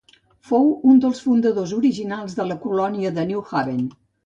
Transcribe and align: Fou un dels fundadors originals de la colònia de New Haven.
Fou 0.51 0.71
un 0.93 1.01
dels 1.03 1.19
fundadors 1.25 1.75
originals 1.81 2.35
de 2.41 2.49
la 2.53 2.59
colònia 2.67 3.15
de 3.21 3.29
New 3.35 3.47
Haven. 3.53 3.89